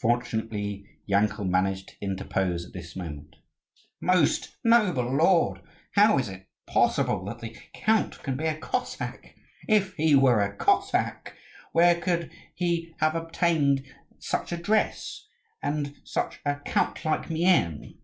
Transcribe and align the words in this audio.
Fortunately 0.00 0.86
Yankel 1.06 1.46
managed 1.46 1.90
to 1.90 1.94
interpose 2.00 2.64
at 2.64 2.72
this 2.72 2.96
moment: 2.96 3.36
"Most 4.00 4.56
noble 4.64 5.14
lord, 5.14 5.60
how 5.96 6.16
is 6.16 6.30
it 6.30 6.48
possible 6.66 7.26
that 7.26 7.40
the 7.40 7.54
count 7.74 8.22
can 8.22 8.38
be 8.38 8.46
a 8.46 8.56
Cossack? 8.56 9.34
If 9.68 9.92
he 9.96 10.14
were 10.14 10.40
a 10.40 10.56
Cossack, 10.56 11.36
where 11.72 12.00
could 12.00 12.22
have 12.22 12.30
he 12.54 12.94
obtained 13.02 13.84
such 14.18 14.50
a 14.50 14.56
dress, 14.56 15.28
and 15.62 15.94
such 16.04 16.40
a 16.46 16.54
count 16.60 17.04
like 17.04 17.28
mien?" 17.28 17.98